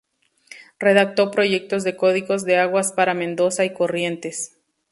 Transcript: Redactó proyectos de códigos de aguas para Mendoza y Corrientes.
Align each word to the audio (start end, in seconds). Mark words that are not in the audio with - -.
Redactó 0.79 1.29
proyectos 1.29 1.83
de 1.83 1.95
códigos 1.95 2.43
de 2.43 2.57
aguas 2.57 2.91
para 2.91 3.13
Mendoza 3.13 3.65
y 3.65 3.69
Corrientes. 3.73 4.57